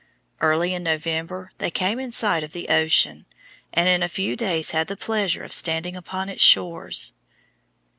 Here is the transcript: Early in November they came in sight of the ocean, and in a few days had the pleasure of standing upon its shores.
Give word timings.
Early 0.39 0.73
in 0.73 0.81
November 0.81 1.51
they 1.59 1.69
came 1.69 1.99
in 1.99 2.11
sight 2.11 2.41
of 2.41 2.53
the 2.53 2.69
ocean, 2.69 3.27
and 3.71 3.87
in 3.87 4.01
a 4.01 4.09
few 4.09 4.35
days 4.35 4.71
had 4.71 4.87
the 4.87 4.97
pleasure 4.97 5.43
of 5.43 5.53
standing 5.53 5.95
upon 5.95 6.27
its 6.27 6.41
shores. 6.41 7.13